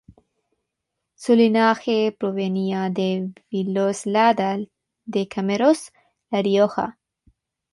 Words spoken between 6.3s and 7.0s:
La Rioja.